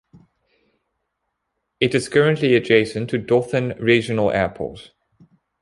It 1.79 1.93
is 1.93 2.09
currently 2.09 2.55
adjacent 2.55 3.11
to 3.11 3.19
Dothan 3.19 3.75
Regional 3.77 4.31
Airport. 4.31 4.93